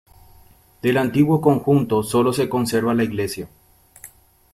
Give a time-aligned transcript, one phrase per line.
[0.81, 3.47] Del antiguo conjunto solo se conserva la iglesia.